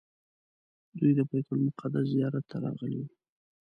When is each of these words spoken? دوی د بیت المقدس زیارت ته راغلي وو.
دوی 0.99 1.11
د 1.17 1.19
بیت 1.29 1.47
المقدس 1.55 2.05
زیارت 2.13 2.43
ته 2.51 2.57
راغلي 2.63 2.99
وو. 3.01 3.09